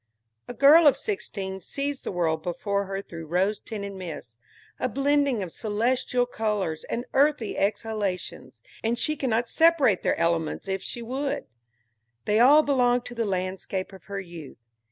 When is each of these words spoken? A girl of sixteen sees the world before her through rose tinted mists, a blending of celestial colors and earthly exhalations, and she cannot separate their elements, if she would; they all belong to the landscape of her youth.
A 0.47 0.55
girl 0.55 0.87
of 0.87 0.97
sixteen 0.97 1.59
sees 1.61 2.01
the 2.01 2.11
world 2.11 2.41
before 2.41 2.85
her 2.85 3.03
through 3.03 3.27
rose 3.27 3.59
tinted 3.59 3.93
mists, 3.93 4.35
a 4.79 4.89
blending 4.89 5.43
of 5.43 5.51
celestial 5.51 6.25
colors 6.25 6.83
and 6.85 7.05
earthly 7.13 7.55
exhalations, 7.55 8.63
and 8.83 8.97
she 8.97 9.15
cannot 9.15 9.47
separate 9.47 10.01
their 10.01 10.15
elements, 10.17 10.67
if 10.67 10.81
she 10.81 11.03
would; 11.03 11.45
they 12.25 12.39
all 12.39 12.63
belong 12.63 13.01
to 13.01 13.13
the 13.13 13.25
landscape 13.25 13.93
of 13.93 14.05
her 14.05 14.19
youth. 14.19 14.57